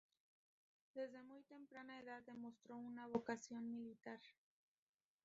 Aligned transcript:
Desde 0.95 1.21
muy 1.21 1.43
temprana 1.43 1.99
edad, 1.99 2.23
demostró 2.25 2.75
una 2.75 3.05
vocación 3.05 3.69
militar. 3.69 4.19